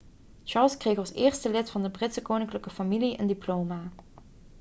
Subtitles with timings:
[0.45, 3.91] charles kreeg als eerste lid van de britse koninklijke familie een diploma